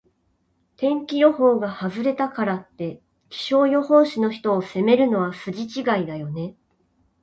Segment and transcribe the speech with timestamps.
[0.77, 6.55] 天気予報が外れたからって、気象予報士の人を責めるのは筋違いだよね。